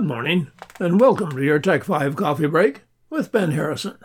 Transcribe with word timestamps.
Good 0.00 0.08
morning, 0.08 0.50
and 0.78 0.98
welcome 0.98 1.32
to 1.32 1.44
your 1.44 1.58
Tech 1.58 1.84
5 1.84 2.16
coffee 2.16 2.46
break 2.46 2.84
with 3.10 3.30
Ben 3.30 3.50
Harrison. 3.50 3.98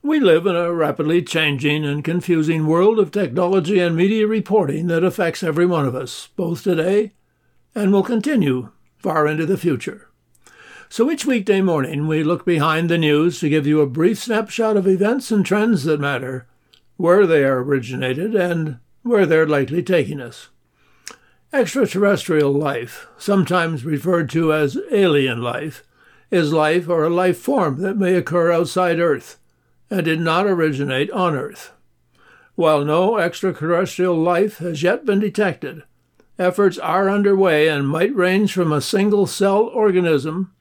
We 0.00 0.18
live 0.18 0.46
in 0.46 0.56
a 0.56 0.72
rapidly 0.72 1.20
changing 1.20 1.84
and 1.84 2.02
confusing 2.02 2.66
world 2.66 2.98
of 2.98 3.10
technology 3.10 3.78
and 3.78 3.94
media 3.94 4.26
reporting 4.26 4.86
that 4.86 5.04
affects 5.04 5.42
every 5.42 5.66
one 5.66 5.84
of 5.84 5.94
us, 5.94 6.30
both 6.34 6.62
today 6.62 7.12
and 7.74 7.92
will 7.92 8.02
continue 8.02 8.70
far 8.96 9.26
into 9.26 9.44
the 9.44 9.58
future. 9.58 10.08
So 10.88 11.10
each 11.10 11.26
weekday 11.26 11.60
morning, 11.60 12.06
we 12.06 12.24
look 12.24 12.46
behind 12.46 12.88
the 12.88 12.96
news 12.96 13.38
to 13.40 13.50
give 13.50 13.66
you 13.66 13.82
a 13.82 13.86
brief 13.86 14.18
snapshot 14.18 14.78
of 14.78 14.88
events 14.88 15.30
and 15.30 15.44
trends 15.44 15.84
that 15.84 16.00
matter, 16.00 16.46
where 16.96 17.26
they 17.26 17.44
are 17.44 17.62
originated, 17.62 18.34
and 18.34 18.78
where 19.02 19.26
they're 19.26 19.46
likely 19.46 19.82
taking 19.82 20.22
us. 20.22 20.48
Extraterrestrial 21.54 22.50
life, 22.50 23.08
sometimes 23.18 23.84
referred 23.84 24.30
to 24.30 24.54
as 24.54 24.78
alien 24.90 25.42
life, 25.42 25.84
is 26.30 26.50
life 26.50 26.88
or 26.88 27.04
a 27.04 27.10
life 27.10 27.36
form 27.36 27.82
that 27.82 27.98
may 27.98 28.14
occur 28.14 28.50
outside 28.50 28.98
Earth 28.98 29.38
and 29.90 30.06
did 30.06 30.18
not 30.18 30.46
originate 30.46 31.10
on 31.10 31.36
Earth. 31.36 31.72
While 32.54 32.86
no 32.86 33.18
extraterrestrial 33.18 34.16
life 34.16 34.58
has 34.58 34.82
yet 34.82 35.04
been 35.04 35.20
detected, 35.20 35.82
efforts 36.38 36.78
are 36.78 37.10
underway 37.10 37.68
and 37.68 37.86
might 37.86 38.16
range 38.16 38.54
from 38.54 38.72
a 38.72 38.80
single 38.80 39.26
cell 39.26 39.64
organism 39.64 40.54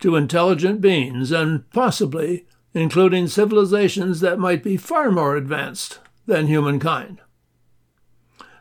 to 0.00 0.14
intelligent 0.14 0.82
beings, 0.82 1.32
and 1.32 1.70
possibly 1.70 2.44
including 2.74 3.28
civilizations 3.28 4.20
that 4.20 4.38
might 4.38 4.62
be 4.62 4.76
far 4.76 5.10
more 5.10 5.36
advanced 5.36 6.00
than 6.26 6.48
humankind. 6.48 7.22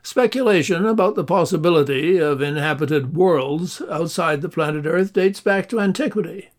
Speculation 0.05 0.85
about 0.85 1.15
the 1.15 1.23
possibility 1.23 2.17
of 2.17 2.41
inhabited 2.41 3.15
worlds 3.15 3.81
outside 3.89 4.41
the 4.41 4.49
planet 4.49 4.85
Earth 4.85 5.13
dates 5.13 5.39
back 5.39 5.69
to 5.69 5.79
antiquity. 5.79 6.49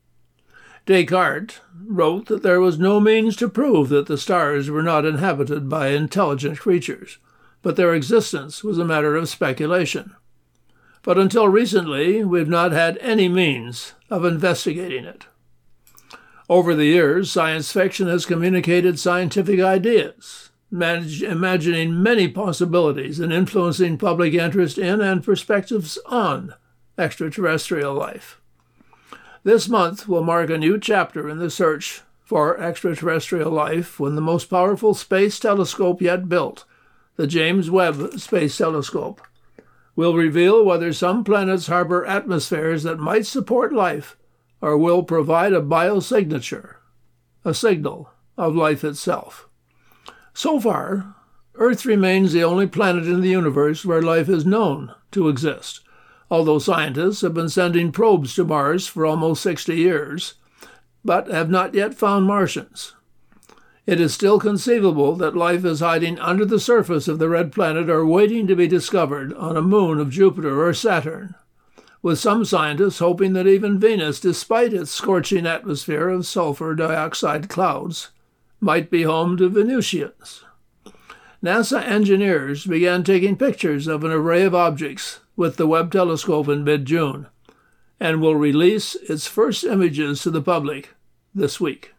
Descartes 0.86 1.60
wrote 1.86 2.26
that 2.26 2.42
there 2.42 2.60
was 2.60 2.78
no 2.78 3.00
means 3.00 3.36
to 3.36 3.50
prove 3.50 3.90
that 3.90 4.06
the 4.06 4.16
stars 4.16 4.70
were 4.70 4.82
not 4.82 5.04
inhabited 5.04 5.68
by 5.68 5.88
intelligent 5.88 6.58
creatures, 6.58 7.18
but 7.60 7.76
their 7.76 7.94
existence 7.94 8.64
was 8.64 8.78
a 8.78 8.84
matter 8.84 9.14
of 9.14 9.28
speculation. 9.28 10.16
But 11.02 11.18
until 11.18 11.46
recently, 11.48 12.24
we've 12.24 12.48
not 12.48 12.72
had 12.72 12.96
any 12.98 13.28
means 13.28 13.92
of 14.08 14.24
investigating 14.24 15.04
it. 15.04 15.26
Over 16.48 16.74
the 16.74 16.86
years, 16.86 17.30
science 17.30 17.70
fiction 17.70 18.08
has 18.08 18.24
communicated 18.24 18.98
scientific 18.98 19.60
ideas, 19.60 20.50
manage, 20.74 21.22
imagining 21.22 22.02
many 22.02 22.26
possibilities 22.26 23.20
and 23.20 23.32
influencing 23.32 23.96
public 23.96 24.34
interest 24.34 24.76
in 24.76 25.00
and 25.00 25.22
perspectives 25.22 25.98
on 26.06 26.52
extraterrestrial 26.98 27.94
life. 27.94 28.40
This 29.44 29.68
month 29.68 30.08
will 30.08 30.24
mark 30.24 30.50
a 30.50 30.58
new 30.58 30.78
chapter 30.78 31.28
in 31.28 31.38
the 31.38 31.50
search 31.50 32.02
for 32.24 32.58
extraterrestrial 32.60 33.52
life 33.52 34.00
when 34.00 34.16
the 34.16 34.20
most 34.20 34.46
powerful 34.46 34.94
space 34.94 35.38
telescope 35.38 36.02
yet 36.02 36.28
built, 36.28 36.64
the 37.16 37.26
James 37.26 37.70
Webb 37.70 38.18
Space 38.18 38.56
Telescope, 38.56 39.20
will 39.94 40.14
reveal 40.14 40.64
whether 40.64 40.92
some 40.92 41.22
planets 41.22 41.68
harbor 41.68 42.04
atmospheres 42.04 42.82
that 42.82 42.98
might 42.98 43.26
support 43.26 43.72
life 43.72 44.16
or 44.60 44.76
will 44.76 45.04
provide 45.04 45.52
a 45.52 45.60
biosignature, 45.60 46.76
a 47.44 47.54
signal 47.54 48.10
of 48.36 48.56
life 48.56 48.82
itself. 48.82 49.48
So 50.34 50.58
far, 50.58 51.14
Earth 51.54 51.86
remains 51.86 52.32
the 52.32 52.42
only 52.42 52.66
planet 52.66 53.06
in 53.06 53.20
the 53.20 53.28
universe 53.28 53.84
where 53.84 54.02
life 54.02 54.28
is 54.28 54.44
known 54.44 54.92
to 55.12 55.28
exist, 55.28 55.80
although 56.28 56.58
scientists 56.58 57.20
have 57.20 57.34
been 57.34 57.48
sending 57.48 57.92
probes 57.92 58.34
to 58.34 58.44
Mars 58.44 58.88
for 58.88 59.06
almost 59.06 59.42
60 59.42 59.76
years, 59.76 60.34
but 61.04 61.28
have 61.28 61.50
not 61.50 61.72
yet 61.72 61.94
found 61.94 62.26
Martians. 62.26 62.94
It 63.86 64.00
is 64.00 64.12
still 64.12 64.40
conceivable 64.40 65.14
that 65.16 65.36
life 65.36 65.64
is 65.64 65.78
hiding 65.78 66.18
under 66.18 66.44
the 66.44 66.58
surface 66.58 67.06
of 67.06 67.20
the 67.20 67.28
red 67.28 67.52
planet 67.52 67.88
or 67.88 68.04
waiting 68.04 68.48
to 68.48 68.56
be 68.56 68.66
discovered 68.66 69.32
on 69.34 69.56
a 69.56 69.62
moon 69.62 70.00
of 70.00 70.10
Jupiter 70.10 70.66
or 70.66 70.74
Saturn, 70.74 71.36
with 72.02 72.18
some 72.18 72.44
scientists 72.44 72.98
hoping 72.98 73.34
that 73.34 73.46
even 73.46 73.78
Venus, 73.78 74.18
despite 74.18 74.72
its 74.72 74.90
scorching 74.90 75.46
atmosphere 75.46 76.08
of 76.08 76.26
sulfur 76.26 76.74
dioxide 76.74 77.48
clouds, 77.48 78.08
might 78.60 78.90
be 78.90 79.02
home 79.02 79.36
to 79.36 79.48
Venusians. 79.48 80.44
NASA 81.42 81.82
engineers 81.82 82.64
began 82.64 83.04
taking 83.04 83.36
pictures 83.36 83.86
of 83.86 84.02
an 84.02 84.10
array 84.10 84.42
of 84.42 84.54
objects 84.54 85.20
with 85.36 85.56
the 85.56 85.66
Webb 85.66 85.92
telescope 85.92 86.48
in 86.48 86.64
mid 86.64 86.86
June 86.86 87.26
and 88.00 88.20
will 88.20 88.36
release 88.36 88.94
its 88.94 89.26
first 89.26 89.64
images 89.64 90.22
to 90.22 90.30
the 90.30 90.42
public 90.42 90.94
this 91.34 91.60
week. 91.60 91.94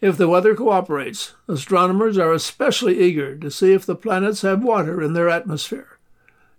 If 0.00 0.18
the 0.18 0.28
weather 0.28 0.54
cooperates, 0.54 1.34
astronomers 1.48 2.18
are 2.18 2.32
especially 2.32 3.00
eager 3.00 3.36
to 3.38 3.50
see 3.50 3.72
if 3.72 3.86
the 3.86 3.94
planets 3.94 4.42
have 4.42 4.62
water 4.62 5.02
in 5.02 5.14
their 5.14 5.30
atmosphere. 5.30 5.98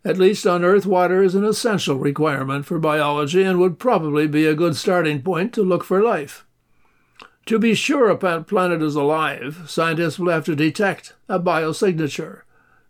At 0.03 0.17
least 0.17 0.47
on 0.47 0.63
Earth, 0.63 0.85
water 0.85 1.22
is 1.22 1.35
an 1.35 1.44
essential 1.44 1.97
requirement 1.97 2.66
for 2.66 2.79
biology 2.79 3.44
and 3.44 3.59
would 3.59 3.79
probably 3.79 4.28
be 4.28 4.45
a 4.45 4.55
good 4.55 4.75
starting 4.75 5.22
point 5.22 5.53
to 5.53 5.63
look 5.63 5.84
for 5.84 6.01
life. 6.01 6.45
To 7.47 7.59
be 7.59 7.75
sure 7.75 8.09
a 8.09 8.44
planet 8.44 8.81
is 8.81 8.95
alive, 8.95 9.66
scientists 9.67 10.17
will 10.17 10.31
have 10.31 10.45
to 10.45 10.56
detect 10.56 11.13
a 11.29 11.39
biosignature, 11.39 12.41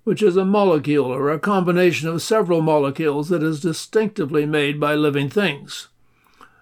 which 0.05 0.23
is 0.23 0.37
a 0.37 0.45
molecule 0.45 1.07
or 1.07 1.29
a 1.29 1.39
combination 1.39 2.07
of 2.07 2.21
several 2.21 2.61
molecules 2.61 3.27
that 3.27 3.43
is 3.43 3.59
distinctively 3.59 4.45
made 4.45 4.79
by 4.79 4.95
living 4.95 5.29
things. 5.29 5.89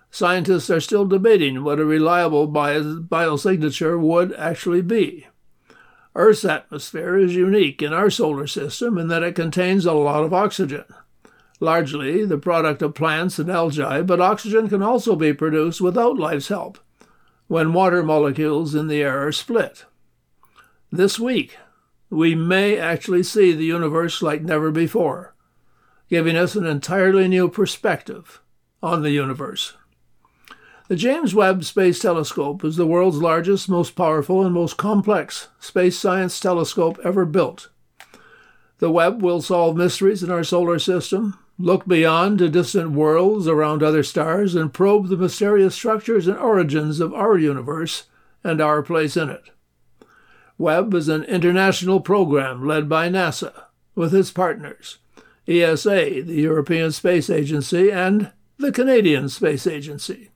Scientists 0.09 0.71
are 0.71 0.79
still 0.79 1.05
debating 1.05 1.63
what 1.63 1.79
a 1.79 1.85
reliable 1.85 2.47
bio- 2.47 3.01
biosignature 3.01 3.99
would 3.99 4.33
actually 4.33 4.81
be. 4.81 5.27
Earth's 6.15 6.45
atmosphere 6.45 7.15
is 7.15 7.35
unique 7.35 7.83
in 7.83 7.93
our 7.93 8.09
solar 8.09 8.47
system 8.47 8.97
in 8.97 9.07
that 9.09 9.23
it 9.23 9.35
contains 9.35 9.85
a 9.85 9.93
lot 9.93 10.23
of 10.23 10.33
oxygen, 10.33 10.85
largely 11.59 12.25
the 12.25 12.39
product 12.39 12.81
of 12.81 12.95
plants 12.95 13.37
and 13.37 13.51
algae, 13.51 14.01
but 14.01 14.19
oxygen 14.19 14.67
can 14.67 14.81
also 14.81 15.15
be 15.15 15.31
produced 15.31 15.79
without 15.79 16.17
life's 16.17 16.47
help 16.47 16.79
when 17.53 17.71
water 17.71 18.01
molecules 18.01 18.73
in 18.73 18.87
the 18.87 19.03
air 19.03 19.27
are 19.27 19.31
split. 19.31 19.85
This 20.91 21.19
week, 21.19 21.55
we 22.09 22.33
may 22.33 22.79
actually 22.79 23.21
see 23.21 23.53
the 23.53 23.63
universe 23.63 24.23
like 24.23 24.41
never 24.41 24.71
before, 24.71 25.35
giving 26.09 26.35
us 26.35 26.55
an 26.55 26.65
entirely 26.65 27.27
new 27.27 27.47
perspective 27.47 28.41
on 28.81 29.03
the 29.03 29.11
universe. 29.11 29.73
The 30.87 30.95
James 30.95 31.35
Webb 31.35 31.63
Space 31.63 31.99
Telescope 31.99 32.63
is 32.63 32.75
the 32.75 32.87
world's 32.87 33.21
largest, 33.21 33.69
most 33.69 33.91
powerful, 33.91 34.43
and 34.43 34.51
most 34.51 34.77
complex 34.77 35.49
space 35.59 35.95
science 35.95 36.39
telescope 36.39 36.97
ever 37.03 37.23
built. 37.23 37.69
The 38.79 38.89
Webb 38.89 39.21
will 39.21 39.43
solve 39.43 39.77
mysteries 39.77 40.23
in 40.23 40.31
our 40.31 40.43
solar 40.43 40.79
system, 40.79 41.37
look 41.57 41.87
beyond 41.87 42.39
to 42.39 42.49
distant 42.49 42.91
worlds 42.91 43.47
around 43.47 43.83
other 43.83 44.03
stars, 44.03 44.55
and 44.55 44.73
probe 44.73 45.07
the 45.07 45.17
mysterious 45.17 45.75
structures 45.75 46.27
and 46.27 46.37
origins 46.37 46.99
of 46.99 47.13
our 47.13 47.37
universe 47.37 48.03
and 48.43 48.59
our 48.59 48.81
place 48.81 49.15
in 49.15 49.29
it. 49.29 49.49
Webb 50.57 50.93
is 50.93 51.09
an 51.09 51.23
international 51.23 51.99
program 51.99 52.65
led 52.65 52.87
by 52.87 53.09
NASA 53.09 53.65
with 53.95 54.13
its 54.13 54.31
partners, 54.31 54.97
ESA, 55.47 56.23
the 56.23 56.41
European 56.41 56.91
Space 56.91 57.29
Agency, 57.29 57.91
and 57.91 58.31
the 58.57 58.71
Canadian 58.71 59.29
Space 59.29 59.67
Agency. 59.67 60.29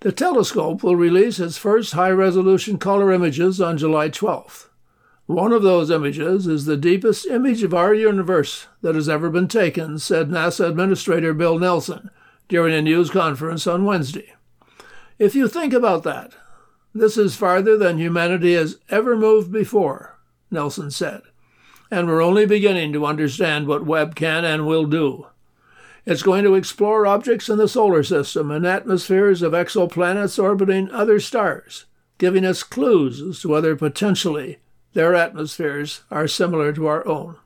The 0.00 0.12
telescope 0.12 0.82
will 0.82 0.96
release 0.96 1.38
its 1.38 1.58
first 1.58 1.92
high 1.92 2.10
resolution 2.10 2.78
color 2.78 3.12
images 3.12 3.60
on 3.60 3.76
July 3.76 4.08
12th. 4.08 4.69
One 5.30 5.52
of 5.52 5.62
those 5.62 5.92
images 5.92 6.48
is 6.48 6.64
the 6.64 6.76
deepest 6.76 7.24
image 7.24 7.62
of 7.62 7.72
our 7.72 7.94
universe 7.94 8.66
that 8.82 8.96
has 8.96 9.08
ever 9.08 9.30
been 9.30 9.46
taken, 9.46 10.00
said 10.00 10.28
NASA 10.28 10.68
Administrator 10.68 11.32
Bill 11.34 11.56
Nelson 11.56 12.10
during 12.48 12.74
a 12.74 12.82
news 12.82 13.10
conference 13.10 13.64
on 13.68 13.84
Wednesday. 13.84 14.34
If 15.20 15.36
you 15.36 15.46
think 15.46 15.72
about 15.72 16.02
that, 16.02 16.32
this 16.92 17.16
is 17.16 17.36
farther 17.36 17.78
than 17.78 17.98
humanity 17.98 18.54
has 18.54 18.78
ever 18.88 19.16
moved 19.16 19.52
before, 19.52 20.18
Nelson 20.50 20.90
said, 20.90 21.22
and 21.92 22.08
we're 22.08 22.24
only 22.24 22.44
beginning 22.44 22.92
to 22.94 23.06
understand 23.06 23.68
what 23.68 23.86
Webb 23.86 24.16
can 24.16 24.44
and 24.44 24.66
will 24.66 24.84
do. 24.84 25.28
It's 26.04 26.24
going 26.24 26.42
to 26.42 26.56
explore 26.56 27.06
objects 27.06 27.48
in 27.48 27.56
the 27.56 27.68
solar 27.68 28.02
system 28.02 28.50
and 28.50 28.66
atmospheres 28.66 29.42
of 29.42 29.52
exoplanets 29.52 30.42
orbiting 30.42 30.90
other 30.90 31.20
stars, 31.20 31.86
giving 32.18 32.44
us 32.44 32.64
clues 32.64 33.22
as 33.22 33.38
to 33.42 33.48
whether 33.48 33.76
potentially 33.76 34.58
their 34.92 35.14
atmospheres 35.14 36.02
are 36.10 36.26
similar 36.26 36.72
to 36.72 36.86
our 36.86 37.06
own. 37.06 37.36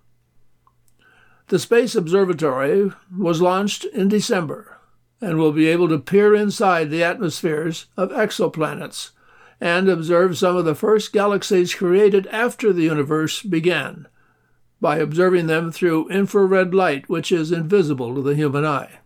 The 1.49 1.59
Space 1.59 1.95
Observatory 1.95 2.91
was 3.17 3.43
launched 3.43 3.85
in 3.85 4.09
December 4.09 4.79
and 5.21 5.39
will 5.39 5.53
be 5.53 5.69
able 5.69 5.89
to 5.89 5.99
peer 5.99 6.35
inside 6.35 6.91
the 6.91 7.03
atmospheres 7.03 7.87
of 7.97 8.11
exoplanets 8.11 9.11
and 9.61 9.89
observe 9.89 10.37
some 10.37 10.57
of 10.57 10.65
the 10.65 10.75
first 10.75 11.13
galaxies 11.13 11.75
created 11.75 12.27
after 12.29 12.73
the 12.73 12.83
universe 12.83 13.43
began 13.43 14.07
by 14.81 14.99
observing 14.99 15.47
them 15.47 15.73
through 15.73 16.09
infrared 16.11 16.75
light, 16.75 17.09
which 17.09 17.33
is 17.33 17.53
invisible 17.53 18.15
to 18.15 18.23
the 18.23 18.35
human 18.35 18.65
eye. 18.67 18.99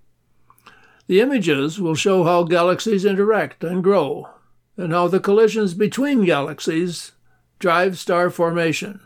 The 1.06 1.20
images 1.20 1.80
will 1.80 1.94
show 1.94 2.24
how 2.24 2.42
galaxies 2.42 3.04
interact 3.04 3.62
and 3.62 3.82
grow, 3.82 4.28
and 4.76 4.92
how 4.92 5.08
the 5.08 5.20
collisions 5.20 5.74
between 5.74 6.24
galaxies 6.24 7.12
drive 7.58 7.98
star 7.98 8.30
formation, 8.30 9.00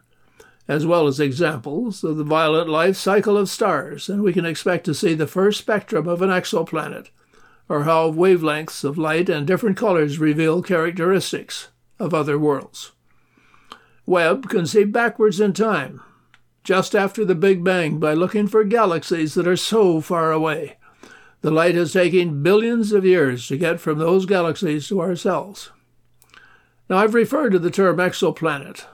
as 0.68 0.86
well 0.86 1.06
as 1.06 1.18
examples 1.18 2.04
of 2.04 2.16
the 2.16 2.24
violent 2.24 2.68
life 2.68 2.96
cycle 2.96 3.36
of 3.36 3.48
stars, 3.48 4.08
and 4.08 4.22
we 4.22 4.32
can 4.32 4.44
expect 4.44 4.84
to 4.84 4.94
see 4.94 5.14
the 5.14 5.26
first 5.26 5.58
spectrum 5.58 6.06
of 6.06 6.22
an 6.22 6.30
exoplanet, 6.30 7.08
or 7.68 7.84
how 7.84 8.10
wavelengths 8.10 8.84
of 8.84 8.98
light 8.98 9.28
and 9.28 9.46
different 9.46 9.76
colors 9.76 10.18
reveal 10.18 10.62
characteristics 10.62 11.68
of 11.98 12.12
other 12.12 12.38
worlds. 12.38 12.92
Webb 14.04 14.48
can 14.48 14.66
see 14.66 14.84
backwards 14.84 15.40
in 15.40 15.52
time, 15.52 16.00
just 16.64 16.94
after 16.94 17.24
the 17.24 17.34
Big 17.34 17.64
Bang, 17.64 17.98
by 17.98 18.14
looking 18.14 18.46
for 18.46 18.64
galaxies 18.64 19.34
that 19.34 19.46
are 19.46 19.56
so 19.56 20.00
far 20.00 20.32
away. 20.32 20.76
The 21.40 21.50
light 21.50 21.74
has 21.74 21.92
taken 21.92 22.42
billions 22.42 22.92
of 22.92 23.04
years 23.04 23.48
to 23.48 23.56
get 23.56 23.80
from 23.80 23.98
those 23.98 24.26
galaxies 24.26 24.86
to 24.88 25.00
ourselves. 25.00 25.70
Now, 26.92 26.98
I've 26.98 27.14
referred 27.14 27.52
to 27.52 27.58
the 27.58 27.70
term 27.70 27.96
exoplanet. 27.96 28.84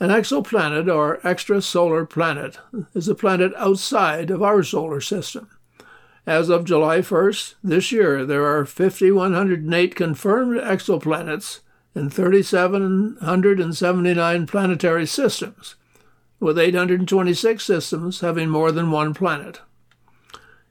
An 0.00 0.10
exoplanet, 0.10 0.92
or 0.92 1.18
extrasolar 1.18 2.10
planet, 2.10 2.58
is 2.92 3.06
a 3.06 3.14
planet 3.14 3.52
outside 3.56 4.32
of 4.32 4.42
our 4.42 4.64
solar 4.64 5.00
system. 5.00 5.48
As 6.26 6.48
of 6.48 6.64
July 6.64 7.02
1st 7.02 7.54
this 7.62 7.92
year, 7.92 8.26
there 8.26 8.44
are 8.44 8.66
5,108 8.66 9.94
confirmed 9.94 10.60
exoplanets 10.60 11.60
in 11.94 12.10
3,779 12.10 14.46
planetary 14.48 15.06
systems, 15.06 15.76
with 16.40 16.58
826 16.58 17.64
systems 17.64 18.22
having 18.22 18.48
more 18.48 18.72
than 18.72 18.90
one 18.90 19.14
planet. 19.14 19.60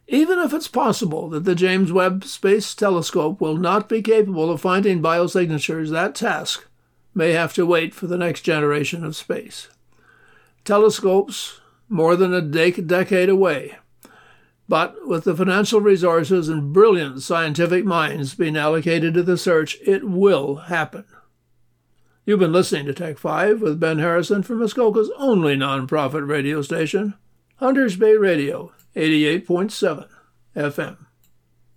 Even 0.08 0.40
if 0.40 0.54
it's 0.54 0.68
possible 0.68 1.30
that 1.30 1.46
the 1.46 1.56
James 1.56 1.92
Webb 1.92 2.26
Space 2.26 2.76
Telescope 2.76 3.40
will 3.40 3.58
not 3.58 3.88
be 3.88 4.02
capable 4.02 4.52
of 4.52 4.62
finding 4.62 5.02
biosignatures, 5.02 5.92
that 5.92 6.16
task 6.16 6.68
may 7.16 7.32
have 7.32 7.54
to 7.54 7.66
wait 7.66 7.94
for 7.94 8.08
the 8.08 8.18
next 8.18 8.42
generation 8.42 9.06
of 9.06 9.16
space. 9.16 9.70
Telescopes 10.66 11.62
more 11.88 12.16
than 12.16 12.34
a 12.34 12.42
de- 12.42 12.82
decade 12.82 13.30
away, 13.30 13.78
but 14.68 15.08
with 15.08 15.24
the 15.24 15.36
financial 15.36 15.80
resources 15.80 16.50
and 16.50 16.74
brilliant 16.74 17.22
scientific 17.22 17.86
minds 17.86 18.36
being 18.36 18.58
allocated 18.58 19.14
to 19.14 19.24
the 19.24 19.38
search, 19.38 19.78
it 19.86 20.04
will 20.04 20.56
happen. 20.56 21.06
You've 22.26 22.40
been 22.40 22.54
listening 22.54 22.86
to 22.86 22.94
Tech 22.94 23.18
5 23.18 23.62
with 23.62 23.80
Ben 23.80 24.00
Harrison 24.00 24.44
from 24.44 24.60
Muskoka's 24.60 25.12
only 25.18 25.56
nonprofit 25.56 26.28
radio 26.28 26.62
station, 26.62 27.16
Hunters 27.58 27.98
Bay 27.98 28.16
Radio, 28.16 28.72
88.7 28.96 30.08
FM. 30.56 31.03